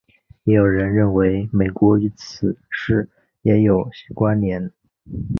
[0.45, 3.07] 也有人认为美国与此事
[3.43, 4.71] 也有关连。